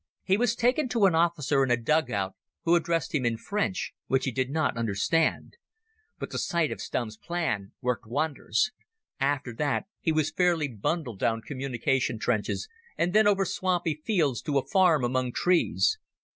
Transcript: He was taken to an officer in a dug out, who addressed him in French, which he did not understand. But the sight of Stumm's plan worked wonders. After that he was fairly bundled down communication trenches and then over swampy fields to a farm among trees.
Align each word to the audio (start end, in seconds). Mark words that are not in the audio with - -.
He 0.23 0.35
was 0.35 0.55
taken 0.55 0.89
to 0.89 1.05
an 1.05 1.13
officer 1.13 1.63
in 1.63 1.69
a 1.69 1.77
dug 1.77 2.09
out, 2.09 2.33
who 2.63 2.73
addressed 2.75 3.13
him 3.13 3.23
in 3.23 3.37
French, 3.37 3.93
which 4.07 4.25
he 4.25 4.31
did 4.31 4.49
not 4.49 4.75
understand. 4.75 5.57
But 6.17 6.31
the 6.31 6.39
sight 6.39 6.71
of 6.71 6.81
Stumm's 6.81 7.17
plan 7.17 7.73
worked 7.81 8.07
wonders. 8.07 8.71
After 9.19 9.53
that 9.53 9.85
he 9.99 10.11
was 10.11 10.31
fairly 10.31 10.67
bundled 10.69 11.19
down 11.19 11.43
communication 11.43 12.17
trenches 12.17 12.67
and 12.97 13.13
then 13.13 13.27
over 13.27 13.45
swampy 13.45 14.01
fields 14.03 14.41
to 14.41 14.57
a 14.57 14.65
farm 14.65 15.03
among 15.03 15.33
trees. 15.33 15.99